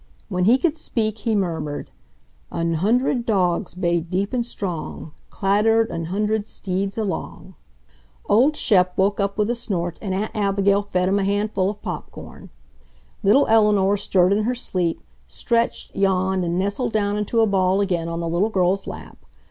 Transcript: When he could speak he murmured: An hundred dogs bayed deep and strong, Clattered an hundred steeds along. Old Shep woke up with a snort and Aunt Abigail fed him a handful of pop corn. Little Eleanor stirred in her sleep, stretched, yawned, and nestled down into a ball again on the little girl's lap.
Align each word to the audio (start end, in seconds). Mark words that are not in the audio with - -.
When 0.29 0.45
he 0.45 0.57
could 0.57 0.75
speak 0.75 1.19
he 1.19 1.35
murmured: 1.35 1.91
An 2.49 2.73
hundred 2.81 3.23
dogs 3.23 3.75
bayed 3.75 4.09
deep 4.09 4.33
and 4.33 4.43
strong, 4.43 5.11
Clattered 5.29 5.91
an 5.91 6.05
hundred 6.05 6.47
steeds 6.47 6.97
along. 6.97 7.53
Old 8.27 8.55
Shep 8.55 8.97
woke 8.97 9.19
up 9.19 9.37
with 9.37 9.47
a 9.47 9.53
snort 9.53 9.99
and 10.01 10.15
Aunt 10.15 10.31
Abigail 10.35 10.81
fed 10.81 11.07
him 11.07 11.19
a 11.19 11.23
handful 11.23 11.69
of 11.69 11.83
pop 11.83 12.09
corn. 12.09 12.49
Little 13.21 13.45
Eleanor 13.45 13.95
stirred 13.95 14.33
in 14.33 14.45
her 14.45 14.55
sleep, 14.55 14.99
stretched, 15.27 15.95
yawned, 15.95 16.43
and 16.43 16.57
nestled 16.57 16.93
down 16.93 17.15
into 17.15 17.39
a 17.41 17.45
ball 17.45 17.79
again 17.79 18.07
on 18.09 18.21
the 18.21 18.27
little 18.27 18.49
girl's 18.49 18.87
lap. 18.87 19.23